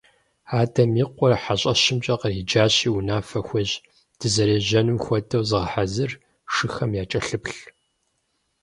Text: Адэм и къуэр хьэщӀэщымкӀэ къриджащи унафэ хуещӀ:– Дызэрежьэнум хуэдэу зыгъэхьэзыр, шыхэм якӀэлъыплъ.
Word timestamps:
Адэм 0.59 0.91
и 1.03 1.05
къуэр 1.15 1.33
хьэщӀэщымкӀэ 1.41 2.15
къриджащи 2.21 2.87
унафэ 2.97 3.39
хуещӀ:– 3.47 3.77
Дызэрежьэнум 4.19 4.97
хуэдэу 5.03 5.43
зыгъэхьэзыр, 5.49 6.11
шыхэм 6.53 6.91
якӀэлъыплъ. 7.01 7.59